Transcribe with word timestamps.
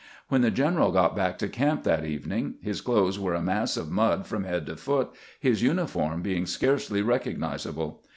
When 0.29 0.41
the 0.41 0.49
general 0.49 0.91
got 0.91 1.15
back 1.15 1.37
to 1.37 1.47
camp 1.47 1.83
that 1.83 2.03
evening 2.03 2.55
his 2.59 2.81
clothes 2.81 3.19
were 3.19 3.35
a 3.35 3.41
mass 3.43 3.77
of 3.77 3.91
mud 3.91 4.25
from 4.25 4.45
head 4.45 4.65
to 4.65 4.75
foot, 4.75 5.11
his 5.39 5.61
uni 5.61 5.85
form 5.85 6.23
being 6.23 6.47
scarcely 6.47 7.03
recognizable. 7.03 8.03